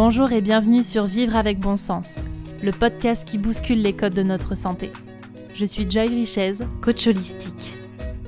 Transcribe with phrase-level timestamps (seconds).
[0.00, 2.22] Bonjour et bienvenue sur Vivre avec bon sens,
[2.62, 4.92] le podcast qui bouscule les codes de notre santé.
[5.54, 7.76] Je suis Joy Richez, coach holistique.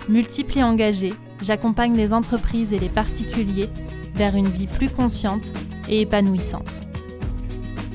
[0.09, 3.69] Multiple et engagée, j'accompagne les entreprises et les particuliers
[4.17, 5.53] vers une vie plus consciente
[5.89, 6.81] et épanouissante.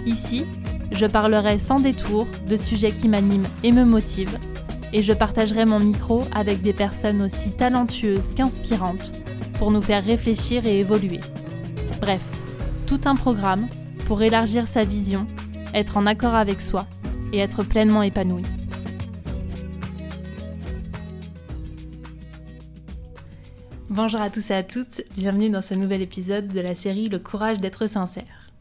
[0.06, 0.46] Ici,
[0.94, 4.40] je parlerai sans détour de sujets qui m'animent et me motivent,
[4.94, 9.12] et je partagerai mon micro avec des personnes aussi talentueuses qu'inspirantes
[9.60, 11.20] pour nous faire réfléchir et évoluer.
[12.00, 12.22] Bref,
[12.86, 13.68] tout un programme
[14.06, 15.26] pour élargir sa vision,
[15.74, 16.86] être en accord avec soi
[17.34, 18.44] et être pleinement épanoui.
[23.90, 27.18] Bonjour à tous et à toutes, bienvenue dans ce nouvel épisode de la série Le
[27.18, 28.52] courage d'être sincère.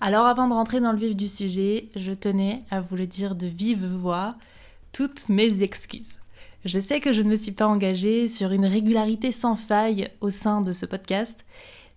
[0.00, 3.34] Alors avant de rentrer dans le vif du sujet, je tenais à vous le dire
[3.34, 4.30] de vive voix,
[4.92, 6.20] toutes mes excuses.
[6.64, 10.30] Je sais que je ne me suis pas engagée sur une régularité sans faille au
[10.30, 11.44] sein de ce podcast.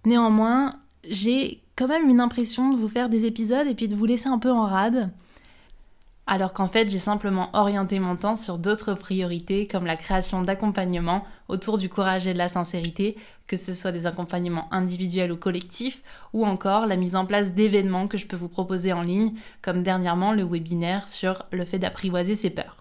[0.06, 0.72] Néanmoins,
[1.07, 4.27] j'ai quand même une impression de vous faire des épisodes et puis de vous laisser
[4.27, 5.11] un peu en rade.
[6.27, 11.25] Alors qu'en fait, j'ai simplement orienté mon temps sur d'autres priorités comme la création d'accompagnements
[11.49, 16.03] autour du courage et de la sincérité, que ce soit des accompagnements individuels ou collectifs,
[16.31, 19.83] ou encore la mise en place d'événements que je peux vous proposer en ligne, comme
[19.83, 22.81] dernièrement le webinaire sur le fait d'apprivoiser ses peurs.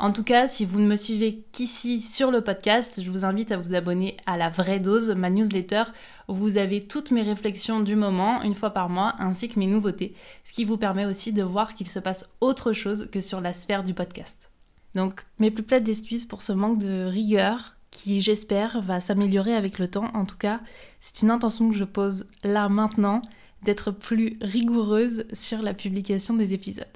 [0.00, 3.52] En tout cas, si vous ne me suivez qu'ici sur le podcast, je vous invite
[3.52, 5.84] à vous abonner à la vraie dose, ma newsletter,
[6.26, 9.68] où vous avez toutes mes réflexions du moment, une fois par mois, ainsi que mes
[9.68, 13.40] nouveautés, ce qui vous permet aussi de voir qu'il se passe autre chose que sur
[13.40, 14.50] la sphère du podcast.
[14.96, 19.78] Donc, mes plus plates excuses pour ce manque de rigueur qui, j'espère, va s'améliorer avec
[19.78, 20.10] le temps.
[20.14, 20.60] En tout cas,
[21.00, 23.22] c'est une intention que je pose là maintenant,
[23.62, 26.86] d'être plus rigoureuse sur la publication des épisodes.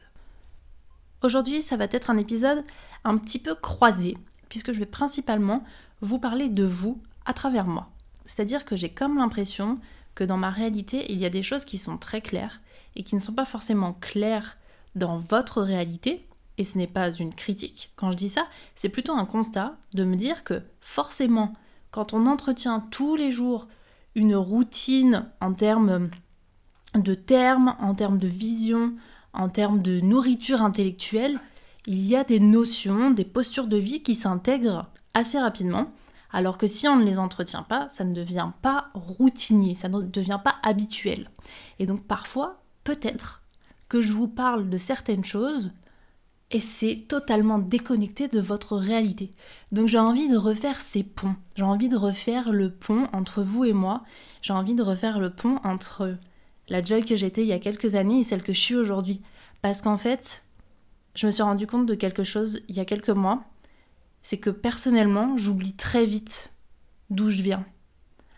[1.22, 2.62] Aujourd'hui, ça va être un épisode
[3.05, 4.16] un petit peu croisé,
[4.48, 5.64] puisque je vais principalement
[6.00, 7.91] vous parler de vous à travers moi.
[8.24, 9.80] C'est-à-dire que j'ai comme l'impression
[10.14, 12.61] que dans ma réalité, il y a des choses qui sont très claires
[12.94, 14.58] et qui ne sont pas forcément claires
[14.95, 16.27] dans votre réalité.
[16.57, 17.92] Et ce n'est pas une critique.
[17.96, 21.55] Quand je dis ça, c'est plutôt un constat de me dire que forcément,
[21.90, 23.68] quand on entretient tous les jours
[24.14, 26.11] une routine en termes
[26.95, 28.92] de termes, en termes de vision,
[29.33, 31.39] en termes de nourriture intellectuelle,
[31.86, 35.89] il y a des notions, des postures de vie qui s'intègrent assez rapidement,
[36.30, 40.02] alors que si on ne les entretient pas, ça ne devient pas routinier, ça ne
[40.02, 41.30] devient pas habituel.
[41.78, 43.42] Et donc parfois, peut-être
[43.89, 45.72] que je vous parle de certaines choses
[46.50, 49.34] et c'est totalement déconnecté de votre réalité.
[49.72, 53.64] Donc j'ai envie de refaire ces ponts, j'ai envie de refaire le pont entre vous
[53.64, 54.02] et moi,
[54.42, 56.16] j'ai envie de refaire le pont entre
[56.68, 59.20] la Joy que j'étais il y a quelques années et celle que je suis aujourd'hui.
[59.62, 60.42] Parce qu'en fait,
[61.14, 63.45] je me suis rendu compte de quelque chose il y a quelques mois,
[64.23, 66.52] c'est que personnellement, j'oublie très vite
[67.11, 67.64] d'où je viens.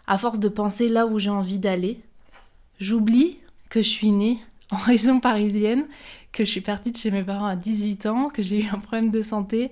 [0.06, 2.00] À force de penser là où j'ai envie d'aller,
[2.78, 3.38] j'oublie
[3.68, 4.38] que je suis née
[4.70, 5.86] en région parisienne,
[6.32, 8.78] que je suis partie de chez mes parents à 18 ans, que j'ai eu un
[8.78, 9.70] problème de santé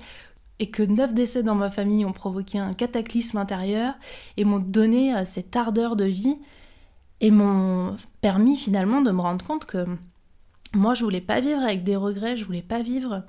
[0.59, 3.95] et que neuf décès dans ma famille ont provoqué un cataclysme intérieur
[4.37, 6.37] et m'ont donné euh, cette ardeur de vie
[7.21, 9.87] et m'ont permis finalement de me rendre compte que
[10.75, 13.25] moi je voulais pas vivre avec des regrets, je voulais pas vivre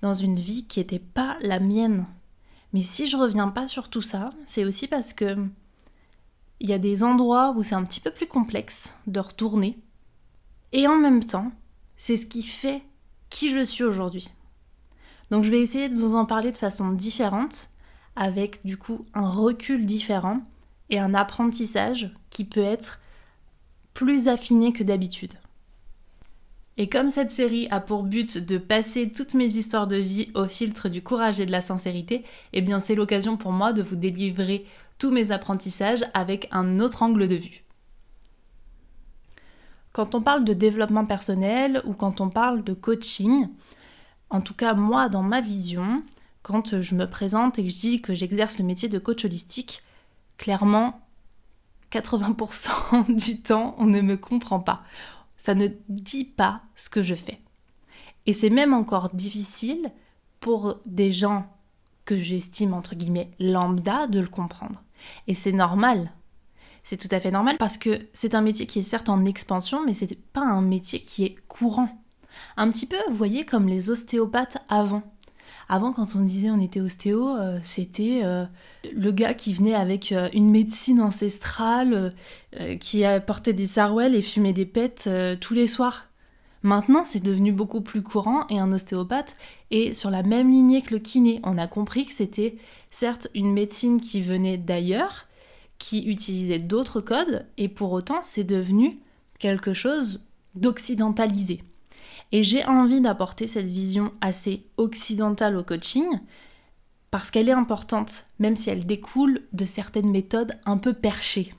[0.00, 2.06] dans une vie qui n'était pas la mienne.
[2.72, 5.36] Mais si je reviens pas sur tout ça, c'est aussi parce que
[6.60, 9.78] il y a des endroits où c'est un petit peu plus complexe de retourner.
[10.72, 11.52] Et en même temps,
[11.96, 12.82] c'est ce qui fait
[13.28, 14.32] qui je suis aujourd'hui.
[15.30, 17.70] Donc je vais essayer de vous en parler de façon différente,
[18.16, 20.40] avec du coup un recul différent
[20.90, 23.00] et un apprentissage qui peut être
[23.94, 25.32] plus affiné que d'habitude.
[26.76, 30.46] Et comme cette série a pour but de passer toutes mes histoires de vie au
[30.46, 33.94] filtre du courage et de la sincérité, eh bien c'est l'occasion pour moi de vous
[33.94, 34.66] délivrer
[34.98, 37.62] tous mes apprentissages avec un autre angle de vue.
[39.92, 43.46] Quand on parle de développement personnel ou quand on parle de coaching,
[44.28, 46.02] en tout cas moi dans ma vision,
[46.42, 49.82] quand je me présente et que je dis que j'exerce le métier de coach holistique,
[50.38, 51.00] clairement
[51.94, 54.82] 80% du temps, on ne me comprend pas.
[55.36, 57.40] Ça ne dit pas ce que je fais.
[58.26, 59.90] Et c'est même encore difficile
[60.40, 61.46] pour des gens
[62.04, 64.82] que j'estime entre guillemets lambda de le comprendre.
[65.26, 66.12] Et c'est normal.
[66.82, 69.84] C'est tout à fait normal parce que c'est un métier qui est certes en expansion,
[69.84, 71.88] mais c'est pas un métier qui est courant.
[72.56, 75.02] Un petit peu, vous voyez, comme les ostéopathes avant.
[75.68, 78.44] Avant, quand on disait on était ostéo, euh, c'était euh,
[78.94, 82.12] le gars qui venait avec euh, une médecine ancestrale,
[82.78, 86.06] qui portait des sarouels et fumait des pètes tous les soirs.
[86.62, 89.34] Maintenant, c'est devenu beaucoup plus courant et un ostéopathe
[89.72, 91.40] est sur la même lignée que le kiné.
[91.42, 92.56] On a compris que c'était
[92.92, 95.26] certes une médecine qui venait d'ailleurs,
[95.78, 99.00] qui utilisait d'autres codes, et pour autant, c'est devenu
[99.40, 100.20] quelque chose
[100.54, 101.60] d'occidentaliser.
[102.32, 106.06] Et j'ai envie d'apporter cette vision assez occidentale au coaching
[107.10, 111.54] parce qu'elle est importante, même si elle découle de certaines méthodes un peu perchées.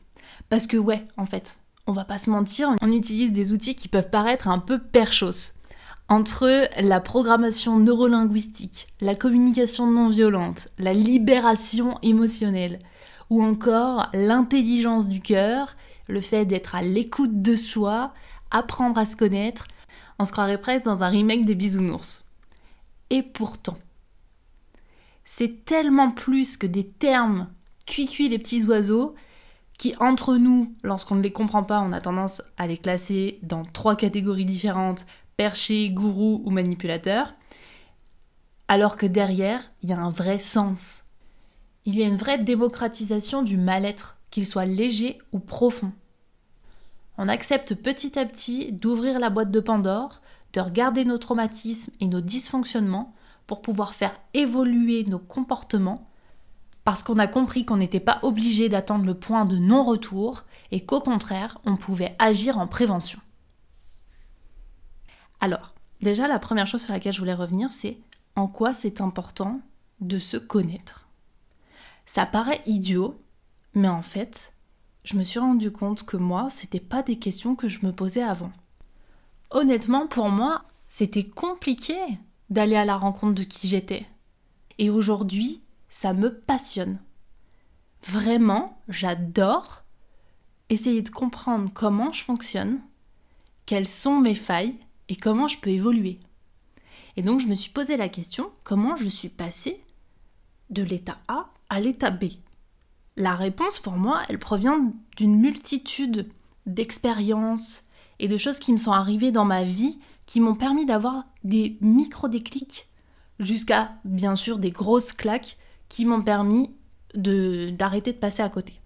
[0.50, 3.88] Parce que ouais, en fait, on va pas se mentir, on utilise des outils qui
[3.88, 5.53] peuvent paraître un peu perchos.
[6.09, 12.79] Entre la programmation neurolinguistique, la communication non violente, la libération émotionnelle,
[13.29, 15.75] ou encore l'intelligence du cœur,
[16.07, 18.13] le fait d'être à l'écoute de soi,
[18.51, 19.67] apprendre à se connaître,
[20.19, 22.25] on se croirait presque dans un remake des bisounours.
[23.09, 23.77] Et pourtant,
[25.25, 27.47] c'est tellement plus que des termes
[27.85, 29.15] cuit-cuit les petits oiseaux
[29.77, 33.65] qui, entre nous, lorsqu'on ne les comprend pas, on a tendance à les classer dans
[33.65, 35.06] trois catégories différentes
[35.38, 37.33] perché, gourou ou manipulateur,
[38.67, 41.03] alors que derrière, il y a un vrai sens.
[41.85, 45.91] Il y a une vraie démocratisation du mal-être, qu'il soit léger ou profond.
[47.17, 50.21] On accepte petit à petit d'ouvrir la boîte de Pandore,
[50.53, 53.13] de regarder nos traumatismes et nos dysfonctionnements
[53.47, 56.09] pour pouvoir faire évoluer nos comportements
[56.85, 61.01] parce qu'on a compris qu'on n'était pas obligé d'attendre le point de non-retour et qu'au
[61.01, 63.19] contraire, on pouvait agir en prévention.
[65.41, 67.97] Alors, déjà, la première chose sur laquelle je voulais revenir, c'est
[68.35, 69.62] en quoi c'est important
[70.00, 71.09] de se connaître.
[72.06, 73.19] Ça paraît idiot,
[73.73, 74.53] mais en fait,
[75.05, 78.23] je me suis rendu compte que moi, c'était pas des questions que je me posais
[78.23, 78.51] avant.
[79.51, 81.95] Honnêtement, pour moi, c'était compliqué
[82.49, 84.07] d'aller à la rencontre de qui j'étais.
[84.79, 86.99] Et aujourd'hui, ça me passionne.
[88.01, 89.83] Vraiment, j'adore
[90.69, 92.81] essayer de comprendre comment je fonctionne,
[93.67, 96.19] quelles sont mes failles et comment je peux évoluer.
[97.15, 99.83] Et donc je me suis posé la question, comment je suis passée
[100.71, 102.25] de l'état A à l'état B?
[103.17, 106.29] La réponse pour moi, elle provient d'une multitude
[106.65, 107.83] d'expériences
[108.19, 111.77] et de choses qui me sont arrivées dans ma vie qui m'ont permis d'avoir des
[111.81, 112.88] micro-déclics
[113.39, 115.57] jusqu'à bien sûr des grosses claques
[115.88, 116.75] qui m'ont permis
[117.13, 118.81] d'arrêter de passer à côté.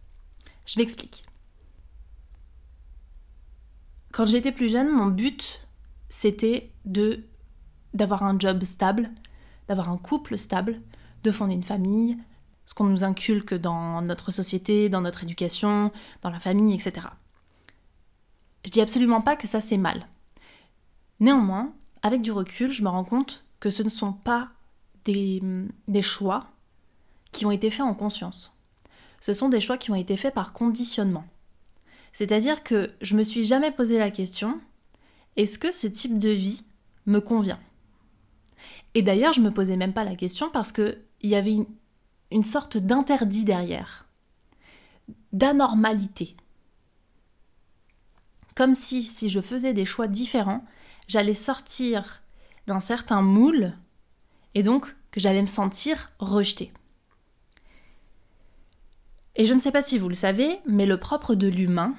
[0.66, 1.24] Je m'explique.
[4.12, 5.62] Quand j'étais plus jeune, mon but
[6.10, 7.24] c'était de
[7.94, 9.10] d'avoir un job stable,
[9.68, 10.80] d'avoir un couple stable,
[11.24, 12.18] de fonder une famille,
[12.70, 17.08] ce qu'on nous inculque dans notre société, dans notre éducation, dans la famille, etc.
[18.64, 20.08] Je dis absolument pas que ça c'est mal.
[21.20, 21.74] Néanmoins,
[22.04, 24.50] avec du recul, je me rends compte que ce ne sont pas
[25.06, 25.42] des,
[25.88, 26.46] des choix
[27.32, 28.56] qui ont été faits en conscience.
[29.20, 31.26] Ce sont des choix qui ont été faits par conditionnement.
[32.14, 34.62] C'est-à-dire que je me suis jamais posé la question
[35.38, 36.62] est-ce que ce type de vie
[37.08, 37.60] me convient?
[38.94, 41.58] Et d'ailleurs, je me posais même pas la question parce qu'il y avait
[42.32, 44.06] une, sorte d'interdit derrière,
[45.34, 46.36] d'anormalité.
[48.56, 50.64] Comme si, si je faisais des choix différents,
[51.08, 52.22] j'allais sortir
[52.68, 53.74] d'un certain moule
[54.54, 56.72] et donc que j'allais me sentir rejetée.
[59.36, 61.96] Et je ne sais pas si vous le savez, mais le propre de l'humain,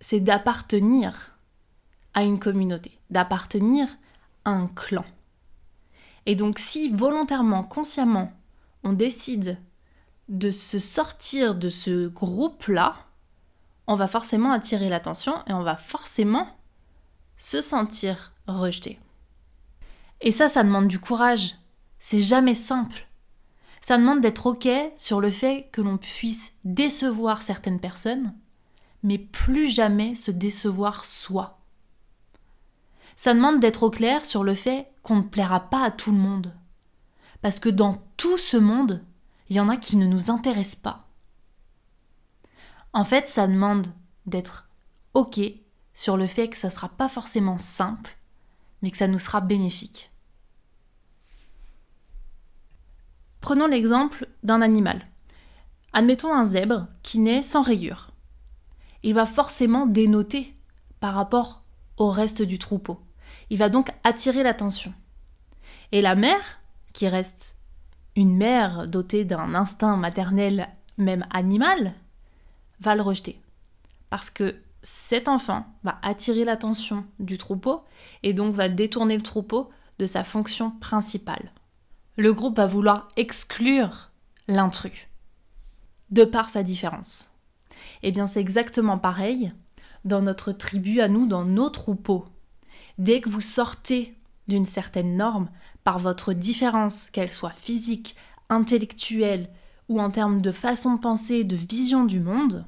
[0.00, 1.38] c'est d'appartenir
[2.14, 3.86] à une communauté, d'appartenir
[4.44, 5.04] à un clan.
[6.26, 8.32] Et donc si volontairement, consciemment,
[8.84, 9.58] on décide
[10.28, 12.96] de se sortir de ce groupe-là,
[13.86, 16.48] on va forcément attirer l'attention et on va forcément
[17.36, 19.00] se sentir rejeté.
[20.20, 21.56] Et ça, ça demande du courage.
[21.98, 23.06] C'est jamais simple.
[23.80, 28.34] Ça demande d'être OK sur le fait que l'on puisse décevoir certaines personnes,
[29.02, 31.60] mais plus jamais se décevoir soi
[33.20, 36.16] ça demande d'être au clair sur le fait qu'on ne plaira pas à tout le
[36.16, 36.54] monde.
[37.42, 39.04] Parce que dans tout ce monde,
[39.48, 41.08] il y en a qui ne nous intéressent pas.
[42.92, 43.86] En fait, ça demande
[44.26, 44.68] d'être
[45.14, 45.40] OK
[45.94, 48.16] sur le fait que ça ne sera pas forcément simple,
[48.82, 50.10] mais que ça nous sera bénéfique.
[53.40, 55.06] Prenons l'exemple d'un animal.
[55.92, 58.12] Admettons un zèbre qui naît sans rayures.
[59.02, 60.54] Il va forcément dénoter
[61.00, 61.62] par rapport
[61.96, 63.00] au reste du troupeau.
[63.48, 64.92] Il va donc attirer l'attention.
[65.92, 66.59] Et la mère,
[66.92, 67.58] qui reste
[68.16, 70.68] une mère dotée d'un instinct maternel
[70.98, 71.94] même animal,
[72.80, 73.40] va le rejeter.
[74.10, 77.82] Parce que cet enfant va attirer l'attention du troupeau
[78.22, 81.52] et donc va détourner le troupeau de sa fonction principale.
[82.16, 84.10] Le groupe va vouloir exclure
[84.48, 85.08] l'intrus,
[86.10, 87.36] de par sa différence.
[88.02, 89.52] Eh bien c'est exactement pareil
[90.04, 92.26] dans notre tribu à nous, dans nos troupeaux.
[92.98, 94.16] Dès que vous sortez
[94.48, 95.50] d'une certaine norme,
[95.90, 98.14] par votre différence, qu'elle soit physique,
[98.48, 99.50] intellectuelle
[99.88, 102.64] ou en termes de façon de penser, de vision du monde,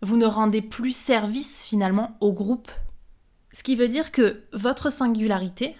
[0.00, 2.72] vous ne rendez plus service finalement au groupe.
[3.52, 5.76] Ce qui veut dire que votre singularité,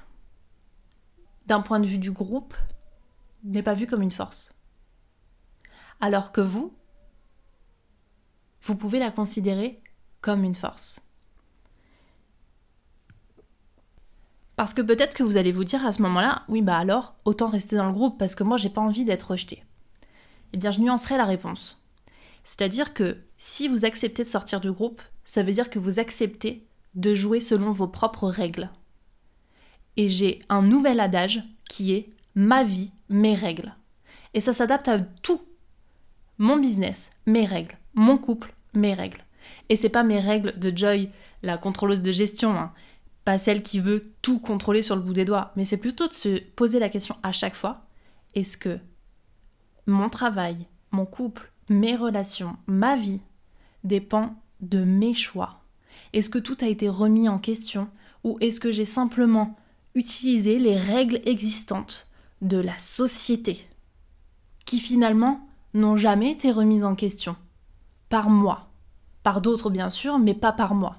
[1.47, 2.55] d'un point de vue du groupe,
[3.43, 4.53] n'est pas vue comme une force.
[6.03, 6.75] Alors que vous,
[8.61, 9.83] vous pouvez la considérer
[10.21, 11.06] comme une force.
[14.57, 17.49] Parce que peut-être que vous allez vous dire à ce moment-là, oui bah alors, autant
[17.49, 19.63] rester dans le groupe parce que moi j'ai pas envie d'être rejeté.
[20.53, 21.83] Eh bien je nuancerai la réponse.
[22.43, 26.67] C'est-à-dire que si vous acceptez de sortir du groupe, ça veut dire que vous acceptez
[26.95, 28.71] de jouer selon vos propres règles.
[29.97, 33.75] Et j'ai un nouvel adage qui est ma vie, mes règles.
[34.33, 35.43] Et ça s'adapte à tout.
[36.39, 37.77] Mon business, mes règles.
[37.95, 39.25] Mon couple, mes règles.
[39.69, 41.11] Et c'est pas mes règles de Joy,
[41.43, 42.73] la contrôleuse de gestion, hein.
[43.27, 46.13] Pas celle qui veut tout contrôler sur le bout des doigts, mais c'est plutôt de
[46.15, 47.83] se poser la question à chaque fois
[48.37, 48.79] est-ce que
[49.87, 53.21] mon travail, mon couple, mes relations, ma vie
[53.83, 55.65] dépend de mes choix?
[56.13, 57.89] Est-ce que tout a été remis en question?
[58.23, 59.57] Ou est-ce que j'ai simplement
[59.95, 62.09] utilisé les règles existantes
[62.43, 63.67] de la société
[64.67, 67.37] qui finalement n'ont jamais été remises en question?
[68.09, 68.69] Par moi.
[69.25, 70.99] Par d'autres bien sûr, mais pas par moi.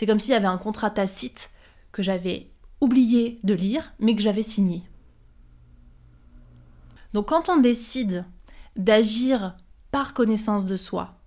[0.00, 1.50] C'est comme s'il y avait un contrat tacite
[1.92, 4.82] que j'avais oublié de lire, mais que j'avais signé.
[7.12, 8.24] Donc quand on décide
[8.76, 9.58] d'agir
[9.90, 11.18] par connaissance de soi,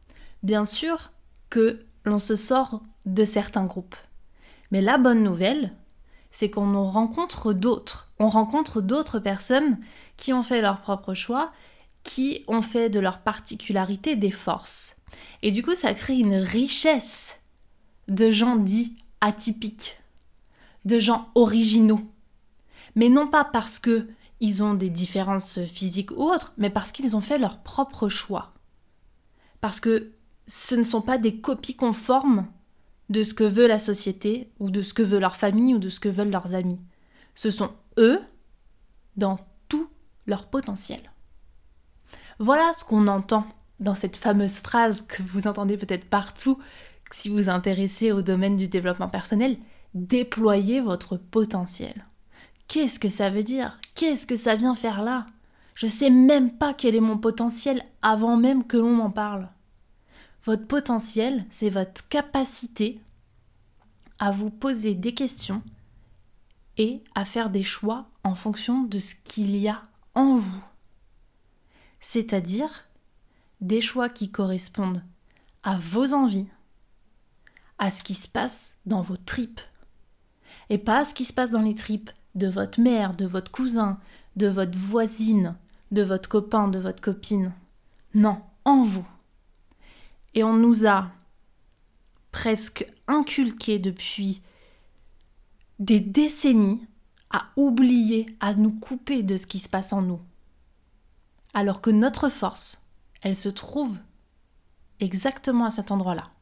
[0.41, 1.11] bien sûr
[1.51, 3.95] que l'on se sort de certains groupes.
[4.71, 5.75] Mais la bonne nouvelle,
[6.31, 8.11] c'est qu'on en rencontre d'autres.
[8.17, 9.77] On rencontre d'autres personnes
[10.17, 11.51] qui ont fait leur propre choix,
[12.01, 14.99] qui ont fait de leur particularité des forces.
[15.43, 17.42] Et du coup, ça crée une richesse
[18.07, 19.97] de gens dits atypiques,
[20.85, 22.01] de gens originaux.
[22.95, 24.07] Mais non pas parce que
[24.39, 28.53] ils ont des différences physiques ou autres, mais parce qu'ils ont fait leur propre choix.
[29.61, 30.11] Parce que
[30.47, 32.47] ce ne sont pas des copies conformes
[33.09, 35.89] de ce que veut la société, ou de ce que veut leur famille, ou de
[35.89, 36.81] ce que veulent leurs amis.
[37.35, 38.19] Ce sont eux
[39.15, 39.87] dans tout
[40.27, 41.11] leur potentiel.
[42.39, 43.45] Voilà ce qu'on entend
[43.79, 46.59] dans cette fameuse phrase que vous entendez peut-être partout
[47.13, 49.57] si vous intéressez au domaine du développement personnel,
[49.93, 52.07] déployez votre potentiel.
[52.67, 53.79] Qu'est-ce que ça veut dire?
[53.93, 55.27] Qu'est-ce que ça vient faire là?
[55.75, 59.47] Je sais même pas quel est mon potentiel avant même que l'on m'en parle.
[60.45, 62.99] Votre potentiel, c'est votre capacité
[64.17, 65.61] à vous poser des questions
[66.77, 69.83] et à faire des choix en fonction de ce qu'il y a
[70.15, 70.63] en vous.
[71.99, 72.85] C'est-à-dire
[73.61, 75.03] des choix qui correspondent
[75.61, 76.47] à vos envies,
[77.79, 79.61] à ce qui se passe dans vos tripes,
[80.69, 83.51] et pas à ce qui se passe dans les tripes de votre mère, de votre
[83.51, 83.99] cousin,
[84.35, 85.55] de votre voisine,
[85.91, 87.53] de votre copain, de votre copine.
[88.13, 89.07] Non, en vous.
[90.33, 91.11] Et on nous a
[92.31, 94.41] presque inculqué depuis
[95.79, 96.87] des décennies
[97.29, 100.21] à oublier, à nous couper de ce qui se passe en nous.
[101.53, 102.83] Alors que notre force,
[103.21, 103.97] elle se trouve
[104.99, 106.32] exactement à cet endroit-là.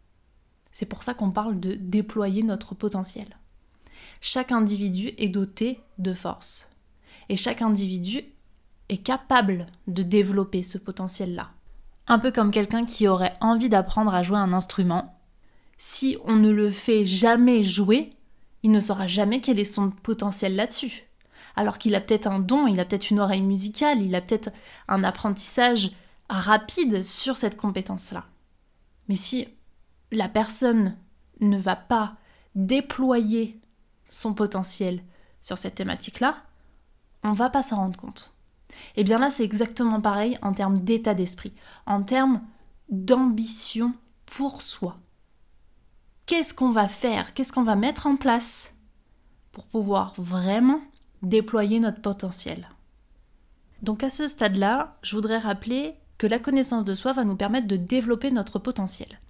[0.71, 3.37] C'est pour ça qu'on parle de déployer notre potentiel.
[4.21, 6.69] Chaque individu est doté de force.
[7.29, 8.23] Et chaque individu
[8.89, 11.49] est capable de développer ce potentiel-là.
[12.07, 15.17] Un peu comme quelqu'un qui aurait envie d'apprendre à jouer un instrument.
[15.77, 18.13] Si on ne le fait jamais jouer,
[18.63, 21.03] il ne saura jamais quel est son potentiel là-dessus.
[21.55, 24.51] Alors qu'il a peut-être un don, il a peut-être une oreille musicale, il a peut-être
[24.87, 25.91] un apprentissage
[26.29, 28.25] rapide sur cette compétence-là.
[29.07, 29.47] Mais si
[30.12, 30.98] la personne
[31.39, 32.15] ne va pas
[32.56, 33.60] déployer
[34.08, 35.01] son potentiel
[35.41, 36.36] sur cette thématique-là,
[37.24, 38.34] on va pas s'en rendre compte.
[38.96, 41.53] Et eh bien là, c'est exactement pareil en termes d'état d'esprit,
[41.86, 42.41] en termes
[42.89, 43.94] d'ambition
[44.25, 44.98] pour soi.
[46.25, 47.34] Qu'est-ce qu'on va faire?
[47.34, 48.74] Qu'est-ce qu'on va mettre en place
[49.51, 50.82] pour pouvoir vraiment
[51.22, 52.70] déployer notre potentiel?
[53.82, 57.68] Donc à ce stade-là, je voudrais rappeler que la connaissance de soi va nous permettre
[57.68, 59.20] de développer notre potentiel.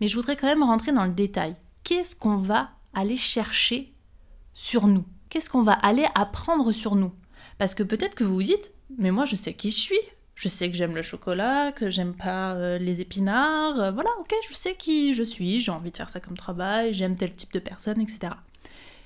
[0.00, 1.56] Mais je voudrais quand même rentrer dans le détail.
[1.84, 3.92] Qu'est-ce qu'on va aller chercher
[4.52, 5.04] sur nous?
[5.28, 7.12] Qu'est-ce qu'on va aller apprendre sur nous?
[7.58, 10.00] Parce que peut-être que vous vous dites, mais moi je sais qui je suis.
[10.34, 13.80] Je sais que j'aime le chocolat, que j'aime pas euh, les épinards.
[13.80, 16.92] Euh, voilà, ok, je sais qui je suis, j'ai envie de faire ça comme travail,
[16.92, 18.34] j'aime tel type de personne, etc.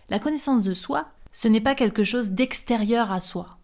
[0.09, 3.60] La connaissance de soi, ce n'est pas quelque chose d'extérieur à soi.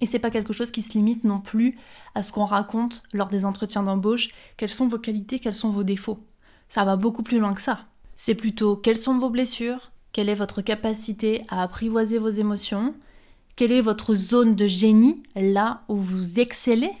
[0.00, 1.76] Et c'est pas quelque chose qui se limite non plus
[2.14, 5.84] à ce qu'on raconte lors des entretiens d'embauche, quelles sont vos qualités, quels sont vos
[5.84, 6.20] défauts.
[6.68, 7.86] Ça va beaucoup plus loin que ça.
[8.16, 12.94] C'est plutôt quelles sont vos blessures, quelle est votre capacité à apprivoiser vos émotions,
[13.56, 16.92] quelle est votre zone de génie, là où vous excellez,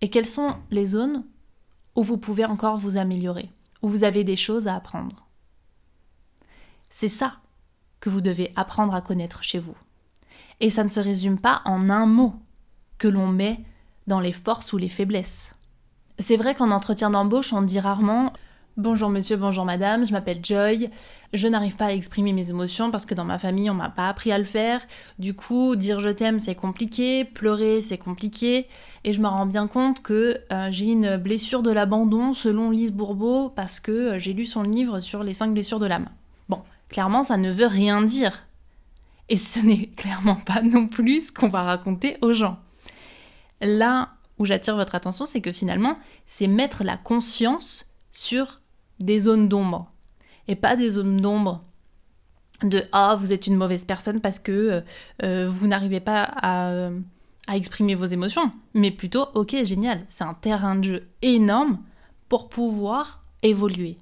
[0.00, 1.24] et quelles sont les zones
[1.94, 3.50] où vous pouvez encore vous améliorer,
[3.82, 5.26] où vous avez des choses à apprendre.
[6.90, 7.38] C'est ça
[8.00, 9.76] que vous devez apprendre à connaître chez vous.
[10.62, 12.34] Et ça ne se résume pas en un mot
[12.96, 13.60] que l'on met
[14.06, 15.54] dans les forces ou les faiblesses.
[16.20, 18.32] C'est vrai qu'en entretien d'embauche, on dit rarement
[18.78, 20.88] Bonjour monsieur, bonjour madame, je m'appelle Joy.
[21.34, 24.08] Je n'arrive pas à exprimer mes émotions parce que dans ma famille on m'a pas
[24.08, 24.80] appris à le faire.
[25.18, 28.68] Du coup, dire je t'aime c'est compliqué, pleurer c'est compliqué.
[29.04, 32.92] Et je me rends bien compte que euh, j'ai une blessure de l'abandon selon Lise
[32.92, 36.08] Bourbeau parce que euh, j'ai lu son livre sur les 5 blessures de l'âme.
[36.48, 38.46] Bon, clairement ça ne veut rien dire.
[39.32, 42.58] Et ce n'est clairement pas non plus ce qu'on va raconter aux gens.
[43.62, 48.60] Là où j'attire votre attention, c'est que finalement, c'est mettre la conscience sur
[49.00, 49.90] des zones d'ombre.
[50.48, 51.64] Et pas des zones d'ombre
[52.62, 54.80] de Ah, vous êtes une mauvaise personne parce que euh,
[55.22, 56.90] euh, vous n'arrivez pas à,
[57.46, 58.52] à exprimer vos émotions.
[58.74, 61.78] Mais plutôt, ok, génial, c'est un terrain de jeu énorme
[62.28, 63.96] pour pouvoir évoluer.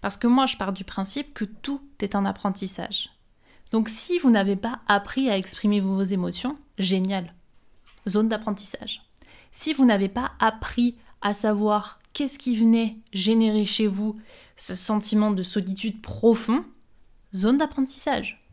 [0.00, 3.11] Parce que moi, je pars du principe que tout est un apprentissage.
[3.72, 7.34] Donc si vous n'avez pas appris à exprimer vos émotions, génial.
[8.08, 9.02] Zone d'apprentissage.
[9.50, 14.20] Si vous n'avez pas appris à savoir qu'est-ce qui venait générer chez vous
[14.56, 16.64] ce sentiment de solitude profond,
[17.34, 18.44] zone d'apprentissage.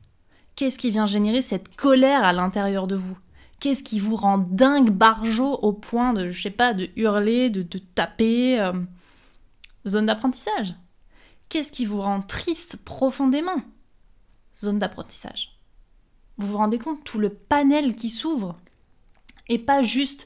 [0.56, 3.18] Qu'est-ce qui vient générer cette colère à l'intérieur de vous?
[3.60, 7.64] Qu'est-ce qui vous rend dingue, barjot au point de, je sais pas, de hurler, de,
[7.78, 8.74] taper euh,
[9.88, 10.76] Zone d'apprentissage.
[11.50, 13.62] Qu'est-ce qui vous rend triste profondément?
[14.60, 15.58] Zone d'apprentissage.
[16.38, 18.58] Vous vous rendez compte tout le panel qui s'ouvre
[19.48, 20.26] et pas juste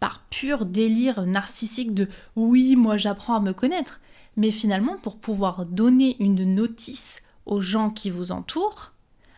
[0.00, 4.00] par pur délire narcissique de oui, moi j'apprends à me connaître,
[4.36, 8.92] mais finalement pour pouvoir donner une notice aux gens qui vous entourent,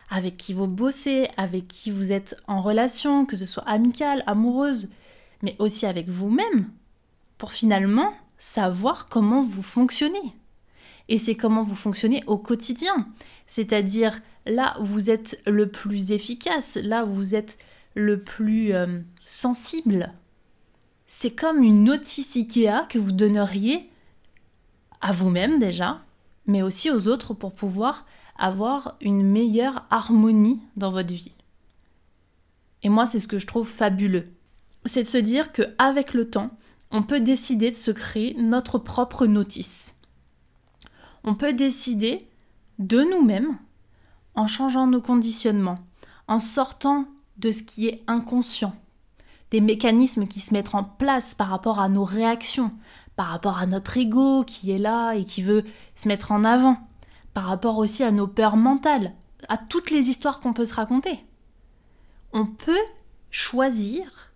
[0.09, 4.89] avec qui vous bossez, avec qui vous êtes en relation, que ce soit amicale, amoureuse,
[5.41, 6.69] mais aussi avec vous-même,
[7.37, 10.33] pour finalement savoir comment vous fonctionnez.
[11.07, 13.07] Et c'est comment vous fonctionnez au quotidien.
[13.49, 17.57] C'est-à-dire là où vous êtes le plus efficace, là vous êtes
[17.95, 20.13] le plus euh, sensible,
[21.07, 23.89] c'est comme une notice IKEA que vous donneriez
[25.01, 26.01] à vous-même déjà,
[26.45, 28.05] mais aussi aux autres pour pouvoir
[28.37, 31.35] avoir une meilleure harmonie dans votre vie.
[32.83, 34.27] Et moi, c'est ce que je trouve fabuleux.
[34.85, 36.51] C'est de se dire qu'avec le temps,
[36.91, 39.95] on peut décider de se créer notre propre notice.
[41.23, 42.28] On peut décider
[42.79, 43.57] de nous-mêmes,
[44.35, 45.79] en changeant nos conditionnements,
[46.27, 47.05] en sortant
[47.37, 48.73] de ce qui est inconscient,
[49.51, 52.71] des mécanismes qui se mettent en place par rapport à nos réactions,
[53.15, 55.65] par rapport à notre ego qui est là et qui veut
[55.95, 56.77] se mettre en avant,
[57.33, 59.13] par rapport aussi à nos peurs mentales,
[59.49, 61.25] à toutes les histoires qu'on peut se raconter.
[62.31, 62.77] On peut
[63.29, 64.31] choisir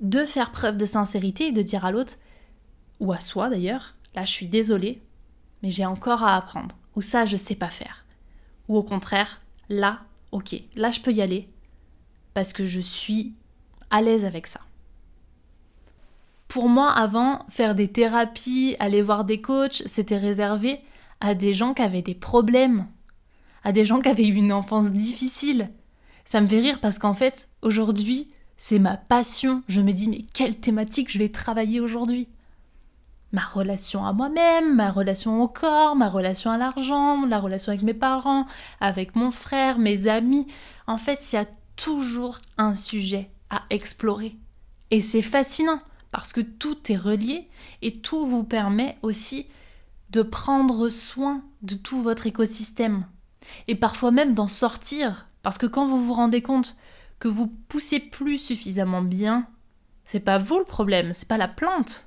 [0.00, 2.14] de faire preuve de sincérité et de dire à l'autre,
[3.00, 5.02] ou à soi d'ailleurs, là je suis désolée,
[5.62, 8.04] mais j'ai encore à apprendre, ou ça je sais pas faire.
[8.68, 10.00] Ou au contraire, là,
[10.32, 11.48] ok, là je peux y aller,
[12.34, 13.34] parce que je suis
[13.90, 14.60] à l'aise avec ça.
[16.48, 20.80] Pour moi, avant, faire des thérapies, aller voir des coachs, c'était réservé
[21.20, 22.86] à des gens qui avaient des problèmes,
[23.64, 25.70] à des gens qui avaient eu une enfance difficile.
[26.24, 29.62] Ça me fait rire parce qu'en fait, aujourd'hui, c'est ma passion.
[29.68, 32.28] Je me dis, mais quelle thématique je vais travailler aujourd'hui?
[33.34, 37.82] Ma relation à moi-même, ma relation au corps, ma relation à l'argent, la relation avec
[37.82, 38.46] mes parents,
[38.78, 40.46] avec mon frère, mes amis.
[40.86, 44.36] En fait, il y a toujours un sujet à explorer.
[44.92, 45.80] Et c'est fascinant
[46.12, 47.48] parce que tout est relié
[47.82, 49.48] et tout vous permet aussi
[50.10, 53.04] de prendre soin de tout votre écosystème.
[53.66, 55.26] Et parfois même d'en sortir.
[55.42, 56.76] Parce que quand vous vous rendez compte
[57.18, 59.48] que vous poussez plus suffisamment bien,
[60.04, 62.06] c'est pas vous le problème, c'est pas la plante.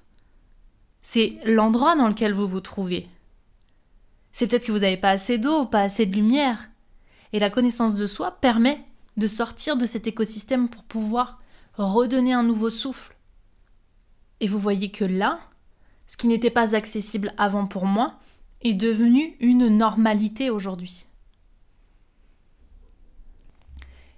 [1.09, 3.07] C'est l'endroit dans lequel vous vous trouvez.
[4.33, 6.69] C'est peut-être que vous n'avez pas assez d'eau, pas assez de lumière.
[7.31, 8.83] Et la connaissance de soi permet
[9.15, 11.39] de sortir de cet écosystème pour pouvoir
[11.75, 13.15] redonner un nouveau souffle.
[14.41, 15.39] Et vous voyez que là,
[16.07, 18.19] ce qui n'était pas accessible avant pour moi
[18.59, 21.05] est devenu une normalité aujourd'hui.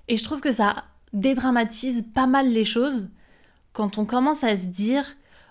[0.08, 3.10] Et je trouve que ça dédramatise pas mal les choses
[3.73, 5.06] quand on commence à se dire,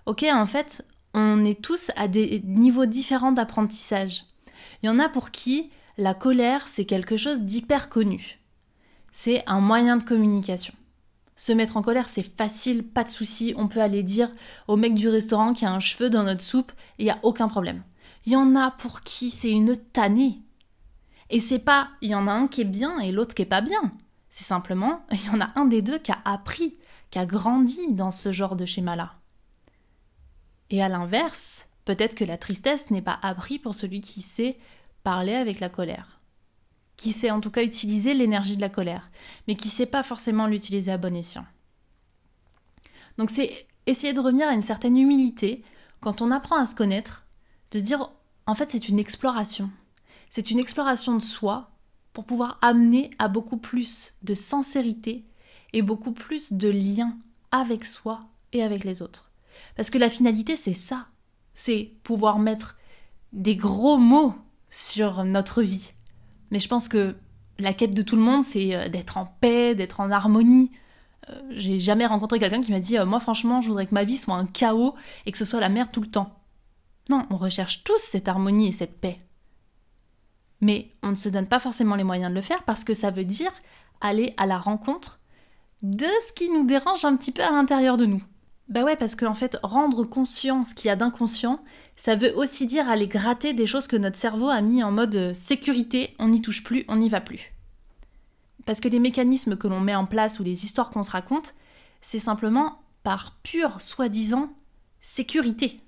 [0.04, 0.84] ok, en fait,
[1.18, 4.24] on est tous à des niveaux différents d'apprentissage.
[4.82, 8.38] Il y en a pour qui la colère, c'est quelque chose d'hyper connu
[9.20, 10.72] c'est un moyen de communication.
[11.34, 13.52] Se mettre en colère, c'est facile, pas de souci.
[13.56, 14.30] On peut aller dire
[14.68, 17.48] au mec du restaurant qui a un cheveu dans notre soupe, il n'y a aucun
[17.48, 17.82] problème.
[18.26, 20.38] Il y en a pour qui c'est une tannée.
[21.30, 23.44] Et c'est pas, il y en a un qui est bien et l'autre qui est
[23.44, 23.92] pas bien.
[24.30, 26.76] C'est simplement, il y en a un des deux qui a appris,
[27.10, 29.17] qui a grandi dans ce genre de schéma-là.
[30.70, 34.58] Et à l'inverse, peut-être que la tristesse n'est pas appris pour celui qui sait
[35.02, 36.20] parler avec la colère.
[36.98, 39.10] qui sait en tout cas utiliser l'énergie de la colère,
[39.46, 41.46] mais qui ne sait pas forcément l'utiliser à bon escient.
[43.16, 45.62] Donc c'est essayer de revenir à une certaine humilité
[46.00, 47.24] quand on apprend à se connaître,
[47.70, 48.10] de dire
[48.46, 49.70] en fait c'est une exploration.
[50.28, 51.70] C'est une exploration de soi
[52.12, 55.24] pour pouvoir amener à beaucoup plus de sincérité
[55.72, 57.16] et beaucoup plus de lien
[57.52, 59.27] avec soi et avec les autres.
[59.76, 61.06] Parce que la finalité c'est ça,
[61.54, 62.78] c'est pouvoir mettre
[63.32, 64.34] des gros mots
[64.68, 65.92] sur notre vie.
[66.50, 67.16] Mais je pense que
[67.58, 70.70] la quête de tout le monde, c'est euh, d'être en paix, d'être en harmonie.
[71.28, 74.04] Euh, j'ai jamais rencontré quelqu'un qui m'a dit euh, Moi, franchement, je voudrais que ma
[74.04, 74.94] vie soit un chaos
[75.26, 76.38] et que ce soit la merde tout le temps.
[77.08, 79.20] Non, on recherche tous cette harmonie et cette paix.
[80.60, 83.10] Mais on ne se donne pas forcément les moyens de le faire parce que ça
[83.10, 83.52] veut dire
[84.00, 85.20] aller à la rencontre
[85.82, 88.22] de ce qui nous dérange un petit peu à l'intérieur de nous.
[88.68, 91.62] Bah ouais, parce qu'en fait, rendre conscient ce qu'il y a d'inconscient,
[91.96, 95.14] ça veut aussi dire aller gratter des choses que notre cerveau a mis en mode
[95.14, 97.54] euh, sécurité, on n'y touche plus, on n'y va plus.
[98.66, 101.54] Parce que les mécanismes que l'on met en place ou les histoires qu'on se raconte,
[102.02, 104.52] c'est simplement par pure, soi-disant,
[105.00, 105.80] sécurité.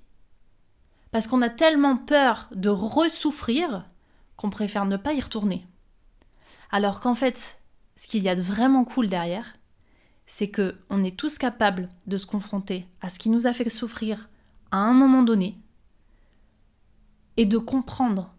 [1.11, 3.85] Parce qu'on a tellement peur de ressouffrir
[4.37, 5.67] qu'on préfère ne pas y retourner.
[6.71, 7.59] Alors qu'en fait,
[7.95, 9.53] ce qu'il y a de vraiment cool derrière,
[10.33, 13.69] c'est que on est tous capables de se confronter à ce qui nous a fait
[13.69, 14.29] souffrir
[14.71, 15.57] à un moment donné
[17.35, 18.33] et de comprendre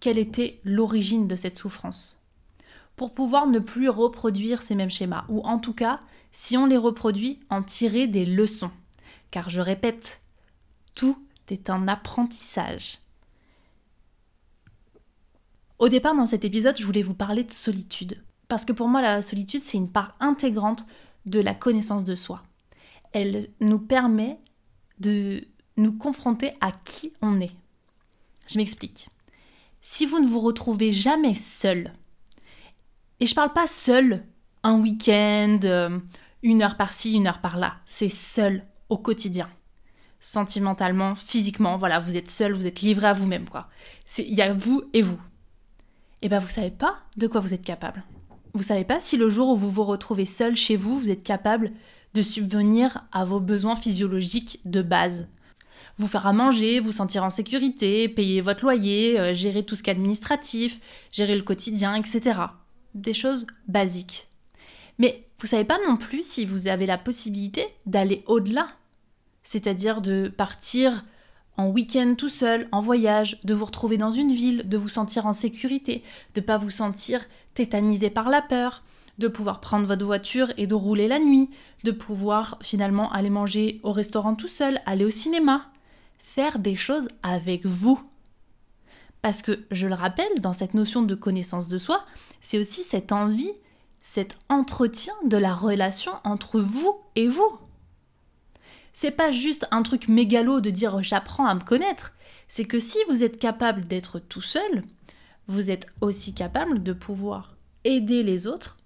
[0.00, 2.20] quelle était l'origine de cette souffrance
[2.94, 6.76] pour pouvoir ne plus reproduire ces mêmes schémas ou en tout cas, si on les
[6.76, 8.70] reproduit, en tirer des leçons.
[9.30, 10.20] Car je répète,
[10.94, 11.16] tout
[11.48, 12.98] est un apprentissage.
[15.78, 18.22] Au départ, dans cet épisode, je voulais vous parler de solitude.
[18.52, 20.84] Parce que pour moi, la solitude, c'est une part intégrante
[21.24, 22.42] de la connaissance de soi.
[23.12, 24.38] Elle nous permet
[24.98, 27.56] de nous confronter à qui on est.
[28.46, 29.08] Je m'explique.
[29.80, 31.94] Si vous ne vous retrouvez jamais seul,
[33.20, 34.22] et je parle pas seul
[34.62, 35.98] un week-end, euh,
[36.42, 39.48] une heure par-ci, une heure par-là, c'est seul au quotidien.
[40.20, 43.70] Sentimentalement, physiquement, voilà, vous êtes seul, vous êtes livré à vous-même, quoi.
[44.18, 45.22] Il y a vous et vous.
[46.20, 48.04] Et eh bien, vous savez pas de quoi vous êtes capable.
[48.54, 51.22] Vous savez pas si le jour où vous vous retrouvez seul chez vous, vous êtes
[51.22, 51.70] capable
[52.12, 55.26] de subvenir à vos besoins physiologiques de base.
[55.98, 59.82] Vous faire à manger, vous sentir en sécurité, payer votre loyer, euh, gérer tout ce
[59.82, 62.40] qui est administratif, gérer le quotidien, etc.
[62.94, 64.28] Des choses basiques.
[64.98, 68.68] Mais vous savez pas non plus si vous avez la possibilité d'aller au-delà.
[69.42, 71.04] C'est-à-dire de partir
[71.56, 75.26] en week-end tout seul, en voyage, de vous retrouver dans une ville, de vous sentir
[75.26, 76.02] en sécurité,
[76.34, 78.82] de pas vous sentir tétanisé par la peur,
[79.18, 81.50] de pouvoir prendre votre voiture et de rouler la nuit,
[81.84, 85.70] de pouvoir finalement aller manger au restaurant tout seul, aller au cinéma,
[86.18, 88.00] faire des choses avec vous.
[89.20, 92.04] Parce que, je le rappelle, dans cette notion de connaissance de soi,
[92.40, 93.52] c'est aussi cette envie,
[94.00, 97.58] cet entretien de la relation entre vous et vous.
[98.92, 102.12] C'est pas juste un truc mégalo de dire j'apprends à me connaître,
[102.48, 104.84] c'est que si vous êtes capable d'être tout seul,
[105.48, 108.78] vous êtes aussi capable de pouvoir aider les autres,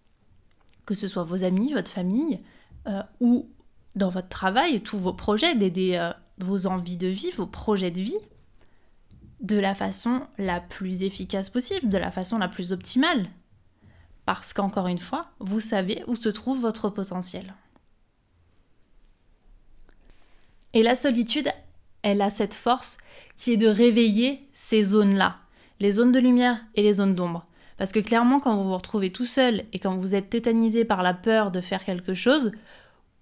[0.84, 2.40] que ce soit vos amis, votre famille,
[2.86, 3.48] euh, ou
[3.94, 8.00] dans votre travail, tous vos projets, d'aider euh, vos envies de vie, vos projets de
[8.00, 8.18] vie,
[9.40, 13.28] de la façon la plus efficace possible, de la façon la plus optimale.
[14.24, 17.54] Parce qu'encore une fois, vous savez où se trouve votre potentiel.
[20.72, 21.48] Et la solitude,
[22.02, 22.98] elle a cette force
[23.36, 25.38] qui est de réveiller ces zones-là,
[25.80, 27.46] les zones de lumière et les zones d'ombre.
[27.76, 31.02] Parce que clairement, quand vous vous retrouvez tout seul et quand vous êtes tétanisé par
[31.02, 32.52] la peur de faire quelque chose,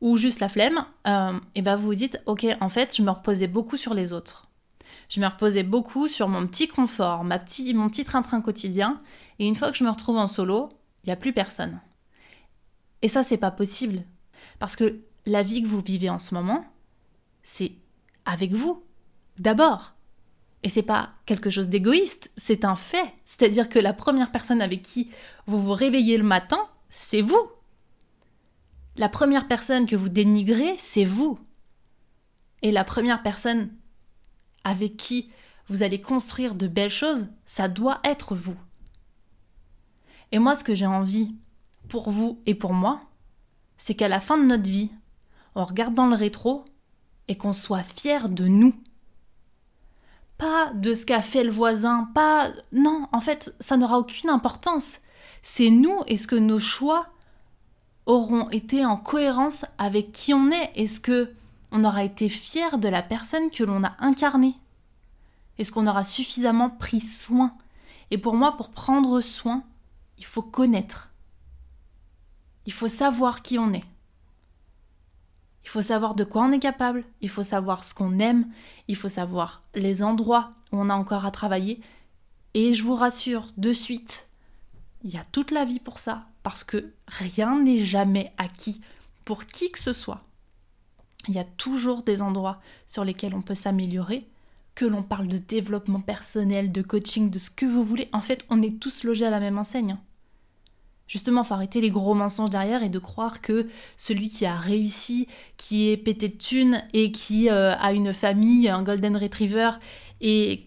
[0.01, 3.11] ou juste la flemme, euh, et ben vous vous dites, ok, en fait, je me
[3.11, 4.49] reposais beaucoup sur les autres.
[5.09, 7.39] Je me reposais beaucoup sur mon petit confort, ma
[7.75, 9.01] mon petit train-train quotidien,
[9.39, 10.69] et une fois que je me retrouve en solo,
[11.03, 11.81] il n'y a plus personne.
[13.03, 14.03] Et ça, c'est pas possible.
[14.59, 16.65] Parce que la vie que vous vivez en ce moment,
[17.43, 17.73] c'est
[18.25, 18.83] avec vous.
[19.39, 19.95] D'abord.
[20.65, 23.13] Et c'est pas quelque chose d'égoïste, c'est un fait.
[23.25, 25.11] C'est-à-dire que la première personne avec qui
[25.47, 27.51] vous vous réveillez le matin, c'est vous.
[28.97, 31.39] La première personne que vous dénigrez, c'est vous.
[32.63, 33.71] Et la première personne
[34.65, 35.31] avec qui
[35.69, 38.57] vous allez construire de belles choses, ça doit être vous.
[40.33, 41.35] Et moi, ce que j'ai envie
[41.89, 43.03] pour vous et pour moi,
[43.77, 44.93] c'est qu'à la fin de notre vie,
[45.57, 46.65] on regarde dans le rétro
[47.29, 48.75] et qu'on soit fier de nous
[50.45, 52.53] pas de ce qu'a fait le voisin, pas...
[52.71, 54.99] Non, en fait, ça n'aura aucune importance.
[55.41, 57.07] C'est nous, est-ce que nos choix
[58.05, 61.33] auront été en cohérence avec qui on est Est-ce que
[61.73, 64.55] on aura été fier de la personne que l'on a incarnée
[65.57, 67.57] Est-ce qu'on aura suffisamment pris soin?
[68.11, 69.63] Et pour moi, pour prendre soin,
[70.19, 71.11] il faut connaître.
[72.67, 73.85] Il faut savoir qui on est.
[75.65, 78.47] Il faut savoir de quoi on est capable, il faut savoir ce qu'on aime,
[78.87, 81.81] il faut savoir les endroits où on a encore à travailler.
[82.53, 84.29] Et je vous rassure de suite,
[85.03, 88.81] il y a toute la vie pour ça, parce que rien n'est jamais acquis
[89.25, 90.23] pour qui que ce soit.
[91.29, 94.29] Il y a toujours des endroits sur lesquels on peut s'améliorer,
[94.75, 98.09] que l'on parle de développement personnel, de coaching, de ce que vous voulez.
[98.13, 99.97] En fait, on est tous logés à la même enseigne.
[101.07, 105.29] Justement, faut arrêter les gros mensonges derrière et de croire que celui qui a réussi,
[105.57, 109.73] qui est pété de thunes et qui euh, a une famille, un golden retriever,
[110.21, 110.65] et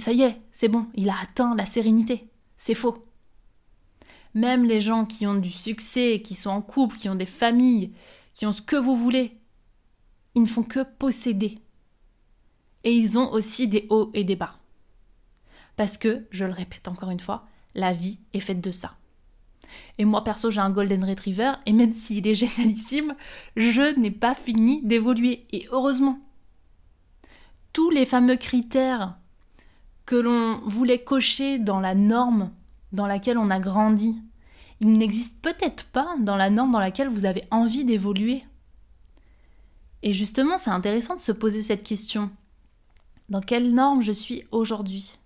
[0.00, 2.28] ça y est, c'est bon, il a atteint la sérénité.
[2.56, 3.06] C'est faux.
[4.34, 7.92] Même les gens qui ont du succès, qui sont en couple, qui ont des familles,
[8.34, 9.38] qui ont ce que vous voulez,
[10.34, 11.58] ils ne font que posséder.
[12.84, 14.58] Et ils ont aussi des hauts et des bas.
[15.76, 18.96] Parce que, je le répète encore une fois, la vie est faite de ça.
[19.98, 23.14] Et moi perso, j'ai un Golden Retriever, et même s'il est génialissime,
[23.56, 25.46] je n'ai pas fini d'évoluer.
[25.52, 26.18] Et heureusement.
[27.72, 29.16] Tous les fameux critères
[30.06, 32.50] que l'on voulait cocher dans la norme
[32.92, 34.22] dans laquelle on a grandi,
[34.80, 38.44] ils n'existent peut-être pas dans la norme dans laquelle vous avez envie d'évoluer.
[40.02, 42.30] Et justement, c'est intéressant de se poser cette question.
[43.28, 45.18] Dans quelle norme je suis aujourd'hui?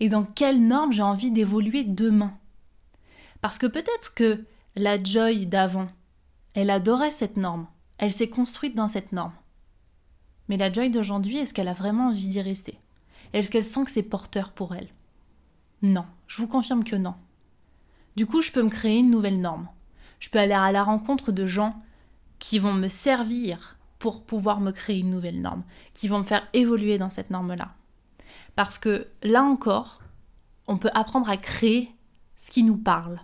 [0.00, 2.36] Et dans quelle norme j'ai envie d'évoluer demain?
[3.40, 4.44] Parce que peut-être que
[4.76, 5.88] la Joy d'avant,
[6.54, 7.66] elle adorait cette norme,
[7.98, 9.32] elle s'est construite dans cette norme.
[10.48, 12.78] Mais la Joy d'aujourd'hui, est-ce qu'elle a vraiment envie d'y rester?
[13.32, 14.88] Est-ce qu'elle sent que c'est porteur pour elle?
[15.82, 17.14] Non, je vous confirme que non.
[18.16, 19.68] Du coup, je peux me créer une nouvelle norme.
[20.18, 21.80] Je peux aller à la rencontre de gens
[22.38, 25.62] qui vont me servir pour pouvoir me créer une nouvelle norme,
[25.94, 27.74] qui vont me faire évoluer dans cette norme-là.
[28.56, 30.02] Parce que là encore,
[30.66, 31.94] on peut apprendre à créer
[32.36, 33.20] ce qui nous parle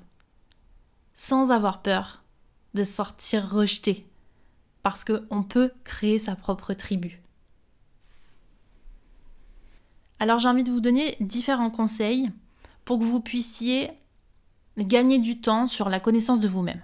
[1.17, 2.23] sans avoir peur
[2.75, 4.07] de sortir rejeté,
[4.83, 7.21] parce qu'on peut créer sa propre tribu.
[10.21, 12.31] Alors j'ai envie de vous donner différents conseils
[12.85, 13.91] pour que vous puissiez
[14.79, 16.83] gagner du temps sur la connaissance de vous-même.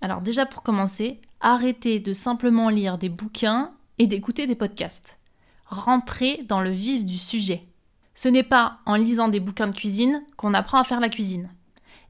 [0.00, 5.18] Alors déjà pour commencer, arrêtez de simplement lire des bouquins et d'écouter des podcasts.
[5.66, 7.66] Rentrez dans le vif du sujet.
[8.14, 11.48] Ce n'est pas en lisant des bouquins de cuisine qu'on apprend à faire la cuisine.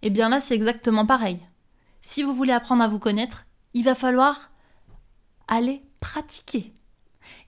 [0.02, 1.38] Eh bien là, c'est exactement pareil.
[2.00, 4.50] Si vous voulez apprendre à vous connaître, il va falloir
[5.48, 6.72] aller pratiquer.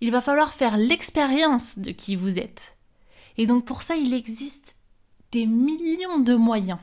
[0.01, 2.77] Il va falloir faire l'expérience de qui vous êtes.
[3.37, 4.77] Et donc pour ça, il existe
[5.33, 6.79] des millions de moyens.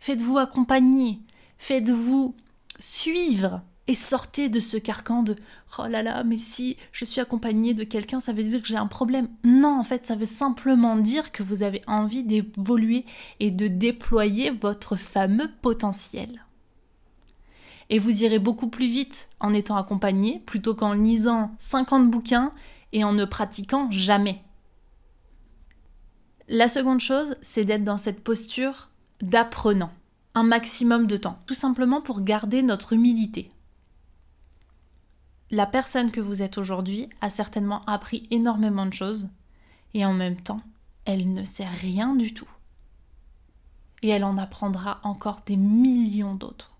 [0.00, 1.20] Faites-vous accompagner,
[1.58, 2.36] faites-vous
[2.78, 5.36] suivre et sortez de ce carcan de
[5.78, 8.76] oh là là, mais si je suis accompagnée de quelqu'un, ça veut dire que j'ai
[8.76, 9.28] un problème.
[9.44, 13.04] Non, en fait, ça veut simplement dire que vous avez envie d'évoluer
[13.38, 16.44] et de déployer votre fameux potentiel.
[17.88, 22.52] Et vous irez beaucoup plus vite en étant accompagné plutôt qu'en lisant 50 bouquins
[22.92, 24.42] et en ne pratiquant jamais.
[26.48, 28.88] La seconde chose, c'est d'être dans cette posture
[29.22, 29.92] d'apprenant
[30.34, 33.50] un maximum de temps, tout simplement pour garder notre humilité
[35.50, 39.28] la personne que vous êtes aujourd'hui a certainement appris énormément de choses
[39.94, 40.62] et en même temps,
[41.04, 42.50] elle ne sait rien du tout.
[44.02, 46.76] Et elle en apprendra encore des millions d'autres.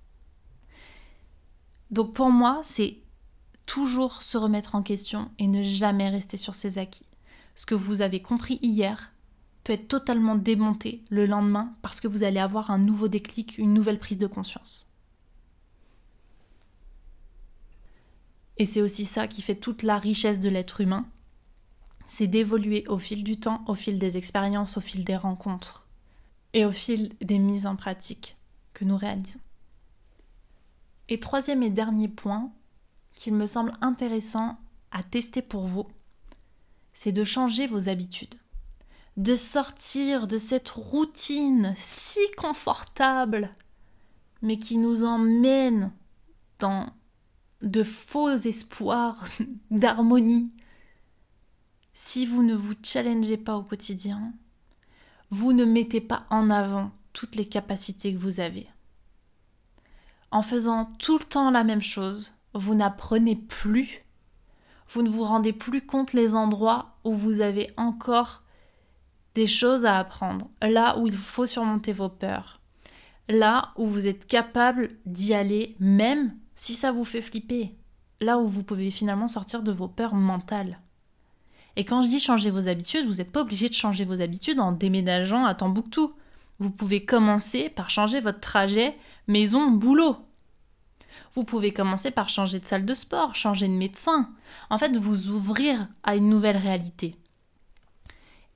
[1.91, 2.99] Donc pour moi, c'est
[3.65, 7.07] toujours se remettre en question et ne jamais rester sur ses acquis.
[7.55, 9.13] Ce que vous avez compris hier
[9.65, 13.75] peut être totalement démonté le lendemain parce que vous allez avoir un nouveau déclic, une
[13.75, 14.93] nouvelle prise de conscience.
[18.59, 21.07] Et c'est aussi ça qui fait toute la richesse de l'être humain,
[22.07, 25.87] c'est d'évoluer au fil du temps, au fil des expériences, au fil des rencontres
[26.53, 28.37] et au fil des mises en pratique
[28.73, 29.41] que nous réalisons.
[31.09, 32.51] Et troisième et dernier point
[33.15, 34.59] qu'il me semble intéressant
[34.91, 35.87] à tester pour vous,
[36.95, 38.35] c'est de changer vos habitudes,
[39.17, 43.55] de sortir de cette routine si confortable,
[44.43, 45.93] mais qui nous emmène
[46.61, 46.87] dans
[47.63, 49.27] de faux espoirs
[49.71, 50.53] d'harmonie.
[51.95, 54.33] Si vous ne vous challengez pas au quotidien,
[55.31, 58.69] vous ne mettez pas en avant toutes les capacités que vous avez.
[60.31, 64.05] En faisant tout le temps la même chose, vous n'apprenez plus.
[64.89, 68.43] Vous ne vous rendez plus compte les endroits où vous avez encore
[69.35, 72.61] des choses à apprendre, là où il faut surmonter vos peurs,
[73.29, 77.77] là où vous êtes capable d'y aller même si ça vous fait flipper,
[78.21, 80.81] là où vous pouvez finalement sortir de vos peurs mentales.
[81.77, 84.59] Et quand je dis changer vos habitudes, vous n'êtes pas obligé de changer vos habitudes
[84.59, 86.15] en déménageant à Tambouctou.
[86.59, 88.97] Vous pouvez commencer par changer votre trajet
[89.29, 90.17] maison-boulot.
[91.35, 94.31] Vous pouvez commencer par changer de salle de sport, changer de médecin.
[94.71, 97.17] En fait, vous ouvrir à une nouvelle réalité.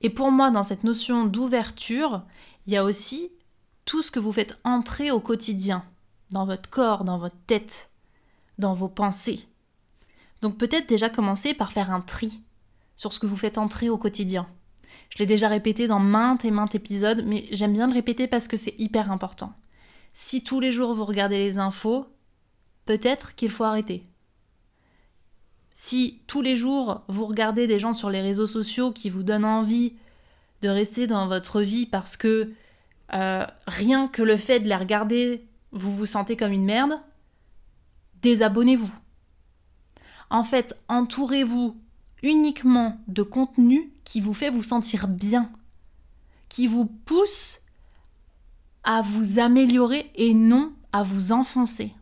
[0.01, 2.23] Et pour moi, dans cette notion d'ouverture,
[2.65, 3.29] il y a aussi
[3.85, 5.83] tout ce que vous faites entrer au quotidien,
[6.31, 7.90] dans votre corps, dans votre tête,
[8.61, 9.45] dans vos pensées.
[10.41, 12.41] Donc peut-être déjà commencer par faire un tri
[12.95, 14.47] sur ce que vous faites entrer au quotidien.
[15.09, 18.47] Je l'ai déjà répété dans maintes et maintes épisodes, mais j'aime bien le répéter parce
[18.47, 19.53] que c'est hyper important.
[20.13, 22.05] Si tous les jours vous regardez les infos,
[22.85, 24.05] peut-être qu'il faut arrêter.
[25.73, 29.45] Si tous les jours vous regardez des gens sur les réseaux sociaux qui vous donnent
[29.45, 29.95] envie
[30.61, 32.53] de rester dans votre vie parce que
[33.13, 36.93] euh, rien que le fait de les regarder, vous vous sentez comme une merde,
[38.21, 38.93] désabonnez-vous.
[40.29, 41.75] En fait, entourez-vous
[42.23, 45.51] uniquement de contenu qui vous fait vous sentir bien,
[46.49, 47.59] qui vous pousse
[48.83, 51.93] à vous améliorer et non à vous enfoncer.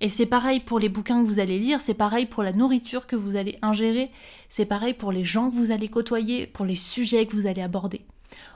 [0.00, 3.06] Et c'est pareil pour les bouquins que vous allez lire, c'est pareil pour la nourriture
[3.06, 4.10] que vous allez ingérer,
[4.48, 7.62] c'est pareil pour les gens que vous allez côtoyer, pour les sujets que vous allez
[7.62, 8.04] aborder.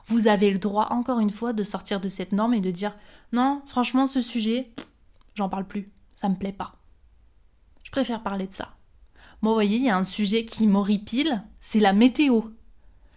[0.09, 2.97] Vous avez le droit, encore une fois, de sortir de cette norme et de dire
[3.33, 4.73] non, franchement, ce sujet,
[5.37, 6.75] j'en parle plus, ça me plaît pas.
[7.85, 8.75] Je préfère parler de ça.
[9.43, 12.41] Moi, vous voyez, il y a un sujet qui m'horripile, c'est la météo.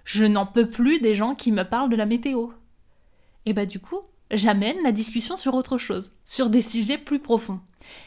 [0.04, 2.50] Je n'en peux plus des gens qui me parlent de la météo.
[3.46, 7.62] Et bah du coup, j'amène la discussion sur autre chose, sur des sujets plus profonds.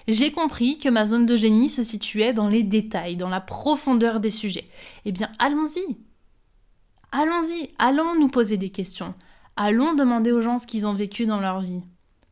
[0.07, 4.21] J'ai compris que ma zone de génie se situait dans les détails, dans la profondeur
[4.21, 4.69] des sujets.
[5.05, 5.99] Eh bien, allons-y.
[7.11, 9.15] Allons-y, allons nous poser des questions.
[9.57, 11.83] Allons demander aux gens ce qu'ils ont vécu dans leur vie.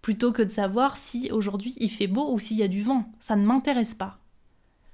[0.02, 3.10] Plutôt que de savoir si aujourd'hui il fait beau ou s'il y a du vent.
[3.20, 4.18] Ça ne m'intéresse pas.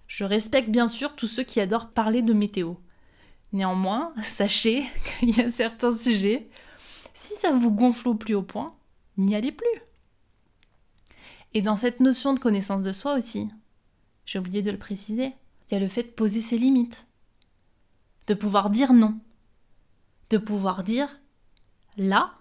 [0.06, 2.74] Je respecte bien sûr tous ceux qui adorent parler de météo.
[3.52, 4.84] Néanmoins, sachez
[5.18, 6.48] qu'il y a certains sujets,
[7.14, 8.74] si ça vous gonfle au plus haut point,
[9.16, 9.66] n'y allez plus.
[11.54, 13.48] Et dans cette notion de connaissance de soi aussi,
[14.26, 15.32] j'ai oublié de le préciser,
[15.68, 17.06] il y a le fait de poser ses limites,
[18.26, 19.18] de pouvoir dire non,
[20.30, 21.18] de pouvoir dire
[21.96, 22.34] là,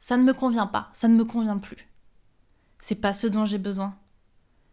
[0.00, 1.89] ça ne me convient pas, ça ne me convient plus.
[2.80, 3.96] C'est pas ce dont j'ai besoin.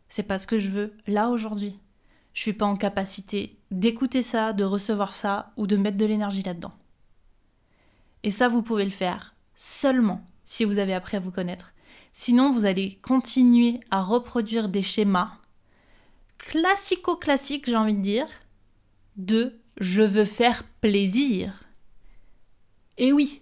[0.09, 1.79] C'est pas ce que je veux là aujourd'hui
[2.37, 6.43] je suis pas en capacité d'écouter ça, de recevoir ça ou de mettre de l'énergie
[6.43, 6.71] là-dedans.
[8.21, 11.73] Et ça, vous pouvez le faire seulement si vous avez appris à vous connaître.
[12.13, 15.31] Sinon, vous allez continuer à reproduire des schémas
[16.37, 18.27] classico-classiques, j'ai envie de dire,
[19.15, 21.63] de je veux faire plaisir.
[22.99, 23.41] Et oui,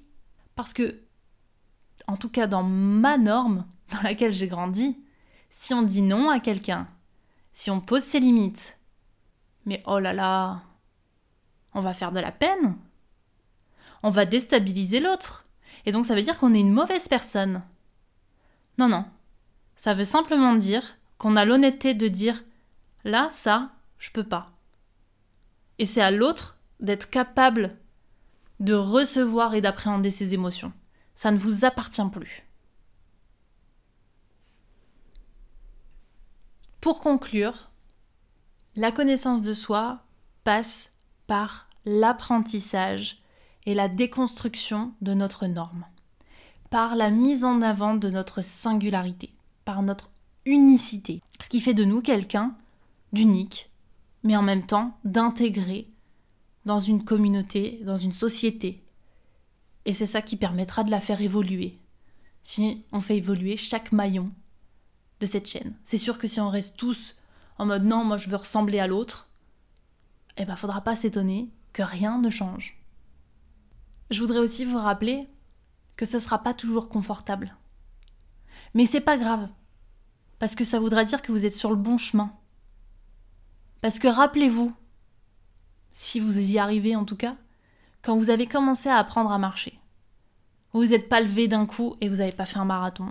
[0.56, 1.02] parce que,
[2.08, 4.98] en tout cas dans ma norme dans laquelle j'ai grandi,
[5.50, 6.88] si on dit non à quelqu'un,
[7.54, 8.78] si on pose ses limites,
[9.66, 10.62] mais oh là là,
[11.74, 12.78] on va faire de la peine.
[14.04, 15.48] On va déstabiliser l'autre.
[15.86, 17.64] Et donc ça veut dire qu'on est une mauvaise personne.
[18.78, 19.06] Non, non.
[19.76, 22.44] Ça veut simplement dire qu'on a l'honnêteté de dire
[23.04, 24.52] là, ça, je peux pas.
[25.80, 27.76] Et c'est à l'autre d'être capable
[28.60, 30.72] de recevoir et d'appréhender ses émotions.
[31.14, 32.45] Ça ne vous appartient plus.
[36.86, 37.72] Pour conclure,
[38.76, 40.04] la connaissance de soi
[40.44, 40.92] passe
[41.26, 43.24] par l'apprentissage
[43.66, 45.88] et la déconstruction de notre norme,
[46.70, 49.34] par la mise en avant de notre singularité,
[49.66, 50.12] par notre
[50.46, 52.56] unicité, ce qui fait de nous quelqu'un
[53.14, 53.72] d'unique,
[54.22, 55.90] mais en même temps d'intégré
[56.66, 58.84] dans une communauté, dans une société.
[59.86, 61.80] Et c'est ça qui permettra de la faire évoluer.
[62.44, 64.30] Si on fait évoluer chaque maillon
[65.20, 65.76] de cette chaîne.
[65.84, 67.16] C'est sûr que si on reste tous
[67.58, 69.30] en mode non, moi je veux ressembler à l'autre,
[70.38, 72.78] eh ben faudra pas s'étonner que rien ne change.
[74.12, 75.28] Je voudrais aussi vous rappeler
[75.96, 77.56] que ce sera pas toujours confortable.
[78.74, 79.48] Mais c'est pas grave,
[80.40, 82.34] parce que ça voudra dire que vous êtes sur le bon chemin.
[83.82, 84.74] Parce que rappelez-vous,
[85.92, 87.38] si vous y arrivez en tout cas,
[88.02, 89.80] quand vous avez commencé à apprendre à marcher,
[90.74, 93.10] vous vous êtes pas levé d'un coup et vous n'avez pas fait un marathon.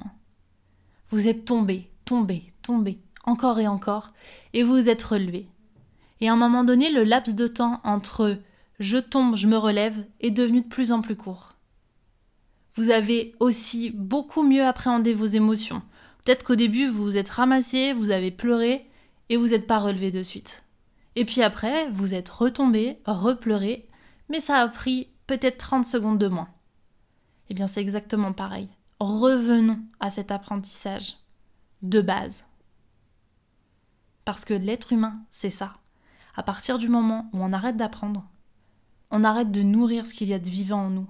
[1.10, 4.12] Vous êtes tombé, tombé, tombé, encore et encore,
[4.52, 5.48] et vous vous êtes relevé.
[6.20, 8.38] Et à un moment donné, le laps de temps entre
[8.80, 11.54] je tombe, je me relève est devenu de plus en plus court.
[12.76, 15.82] Vous avez aussi beaucoup mieux appréhendé vos émotions.
[16.24, 18.88] Peut-être qu'au début, vous vous êtes ramassé, vous avez pleuré,
[19.28, 20.64] et vous n'êtes pas relevé de suite.
[21.16, 23.86] Et puis après, vous êtes retombé, repleuré,
[24.28, 26.48] mais ça a pris peut-être 30 secondes de moins.
[27.48, 28.68] Eh bien, c'est exactement pareil.
[28.98, 31.16] Revenons à cet apprentissage
[31.84, 32.46] de base.
[34.24, 35.74] Parce que l'être humain, c'est ça.
[36.34, 38.24] À partir du moment où on arrête d'apprendre,
[39.10, 41.08] on arrête de nourrir ce qu'il y a de vivant en nous.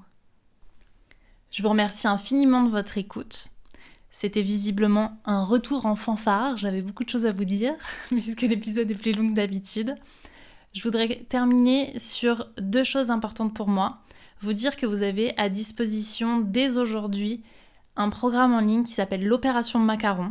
[1.50, 3.48] Je vous remercie infiniment de votre écoute.
[4.10, 7.74] C'était visiblement un retour en fanfare, j'avais beaucoup de choses à vous dire,
[8.08, 9.94] puisque l'épisode est plus long que d'habitude.
[10.72, 14.02] Je voudrais terminer sur deux choses importantes pour moi.
[14.40, 17.44] Vous dire que vous avez à disposition dès aujourd'hui
[17.96, 20.30] un programme en ligne qui s'appelle l'opération Macaron,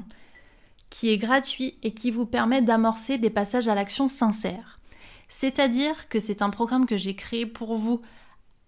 [0.94, 4.80] qui est gratuit et qui vous permet d'amorcer des passages à l'action sincères.
[5.28, 8.02] C'est-à-dire que c'est un programme que j'ai créé pour vous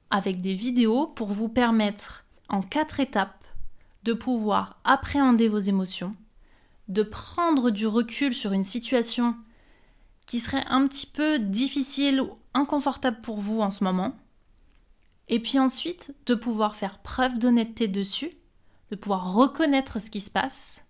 [0.09, 3.45] avec des vidéos pour vous permettre en quatre étapes
[4.01, 6.15] de pouvoir appréhender vos émotions,
[6.87, 9.35] de prendre du recul sur une situation
[10.25, 14.15] qui serait un petit peu difficile ou inconfortable pour vous en ce moment,
[15.27, 18.31] et puis ensuite de pouvoir faire preuve d'honnêteté dessus,
[18.89, 20.84] de pouvoir reconnaître ce qui se passe,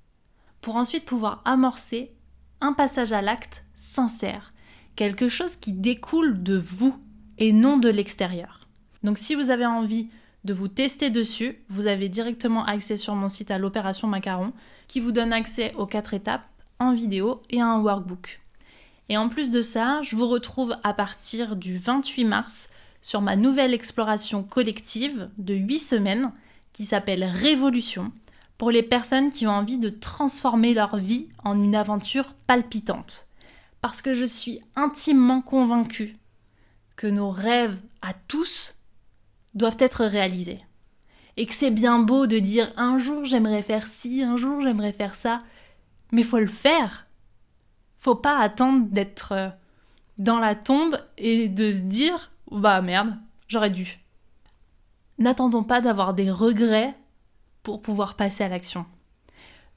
[0.65, 2.11] pour ensuite pouvoir amorcer
[2.59, 4.51] un passage à l'acte sincère,
[4.95, 6.99] quelque chose qui découle de vous
[7.37, 8.67] et non de l'extérieur.
[9.03, 10.09] Donc si vous avez envie
[10.43, 14.53] de vous tester dessus, vous avez directement accès sur mon site à l'opération Macaron
[14.87, 16.47] qui vous donne accès aux quatre étapes
[16.79, 18.41] en vidéo et à un workbook.
[19.09, 22.69] Et en plus de ça, je vous retrouve à partir du 28 mars
[23.03, 26.31] sur ma nouvelle exploration collective de 8 semaines
[26.73, 28.11] qui s'appelle Révolution
[28.57, 33.27] pour les personnes qui ont envie de transformer leur vie en une aventure palpitante.
[33.81, 36.17] Parce que je suis intimement convaincue
[36.95, 38.75] que nos rêves à tous
[39.53, 40.61] doivent être réalisés.
[41.37, 44.93] Et que c'est bien beau de dire un jour j'aimerais faire ci, un jour j'aimerais
[44.93, 45.41] faire ça,
[46.11, 47.07] mais faut le faire.
[47.99, 49.49] Faut pas attendre d'être euh,
[50.17, 53.99] dans la tombe et de se dire bah merde, j'aurais dû.
[55.17, 56.95] N'attendons pas d'avoir des regrets
[57.65, 58.85] pour pouvoir passer à l'action.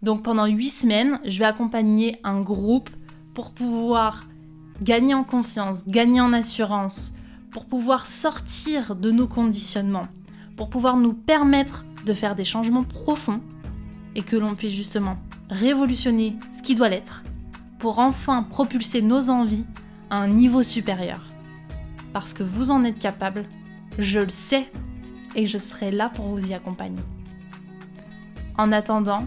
[0.02, 2.90] Donc pendant huit semaines, je vais accompagner un groupe
[3.34, 4.26] pour pouvoir
[4.82, 7.14] gagner en confiance, gagner en assurance,
[7.50, 10.06] pour pouvoir sortir de nos conditionnements,
[10.56, 13.40] pour pouvoir nous permettre de faire des changements profonds
[14.14, 15.16] et que l'on puisse justement
[15.48, 17.24] révolutionner ce qui doit l'être
[17.78, 19.66] pour enfin propulser nos envies
[20.10, 21.24] à un niveau supérieur.
[22.12, 23.46] Parce que vous en êtes capable,
[23.98, 24.70] je le sais,
[25.34, 27.02] et je serai là pour vous y accompagner.
[28.58, 29.24] En attendant,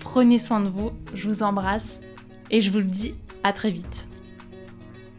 [0.00, 2.00] prenez soin de vous, je vous embrasse
[2.50, 4.07] et je vous le dis à très vite.